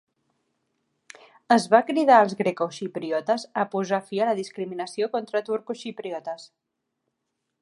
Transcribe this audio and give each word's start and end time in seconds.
Es 1.55 1.67
va 1.73 1.81
cridar 1.89 2.17
als 2.21 2.33
grecoxipriotes 2.41 3.47
a 3.65 3.69
posar 3.77 4.03
fi 4.09 4.25
a 4.25 4.31
la 4.31 4.37
discriminació 4.43 5.13
contra 5.19 5.47
turcoxipriotes. 5.53 6.53